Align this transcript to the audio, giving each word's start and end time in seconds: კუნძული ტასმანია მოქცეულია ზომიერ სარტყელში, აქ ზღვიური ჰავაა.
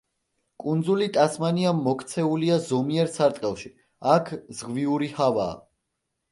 კუნძული 0.61 1.09
ტასმანია 1.17 1.73
მოქცეულია 1.81 2.57
ზომიერ 2.71 3.13
სარტყელში, 3.19 3.73
აქ 4.17 4.35
ზღვიური 4.63 5.15
ჰავაა. 5.23 5.57